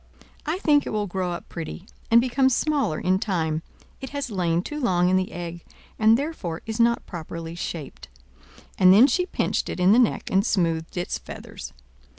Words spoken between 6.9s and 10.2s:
properly shaped." And then she pinched it in the